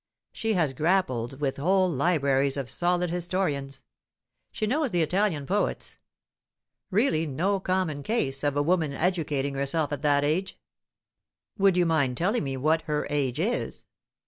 She 0.31 0.53
has 0.53 0.73
grappled 0.73 1.39
with 1.41 1.57
whole 1.57 1.87
libraries 1.87 2.57
of 2.57 2.71
solid 2.71 3.11
historians. 3.11 3.83
She 4.51 4.65
knows 4.65 4.89
the 4.89 5.03
Italian 5.03 5.45
poets 5.45 5.99
Really, 6.89 7.27
no 7.27 7.59
common 7.59 8.01
case 8.01 8.43
of 8.43 8.57
a 8.57 8.63
woman 8.63 8.93
educating 8.93 9.53
herself 9.53 9.91
at 9.93 10.01
that 10.01 10.23
age." 10.23 10.57
"Would 11.59 11.77
you 11.77 11.85
mind 11.85 12.17
telling 12.17 12.43
me 12.43 12.57
what 12.57 12.81
her 12.89 13.05
age 13.11 13.39
is?" 13.39 13.85